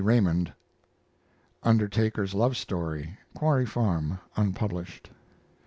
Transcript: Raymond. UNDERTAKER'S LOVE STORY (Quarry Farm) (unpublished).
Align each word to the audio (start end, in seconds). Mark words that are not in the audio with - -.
Raymond. 0.03 0.51
UNDERTAKER'S 1.61 2.33
LOVE 2.33 2.57
STORY 2.57 3.19
(Quarry 3.35 3.67
Farm) 3.67 4.17
(unpublished). 4.35 5.11